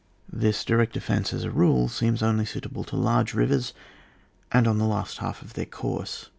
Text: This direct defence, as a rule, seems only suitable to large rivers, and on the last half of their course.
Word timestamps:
This 0.33 0.65
direct 0.65 0.93
defence, 0.93 1.31
as 1.31 1.43
a 1.43 1.51
rule, 1.51 1.87
seems 1.87 2.23
only 2.23 2.43
suitable 2.43 2.83
to 2.85 2.95
large 2.95 3.35
rivers, 3.35 3.71
and 4.51 4.67
on 4.67 4.79
the 4.79 4.87
last 4.87 5.19
half 5.19 5.43
of 5.43 5.53
their 5.53 5.67
course. 5.67 6.27